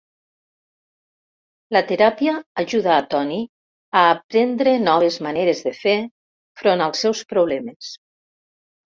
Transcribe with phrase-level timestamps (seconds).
[1.75, 2.31] La teràpia
[2.63, 3.35] ajuda a Tony
[3.99, 5.93] a aprendre noves maneres de fer
[6.63, 7.91] front als seus problemes.